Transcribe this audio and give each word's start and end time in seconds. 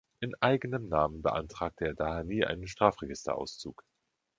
In 0.19 0.33
eigenem 0.41 0.87
Namen 0.89 1.21
beantragte 1.21 1.85
er 1.85 1.93
daher 1.93 2.23
nie 2.23 2.43
einen 2.43 2.67
Strafregisterauszug. 2.67 3.83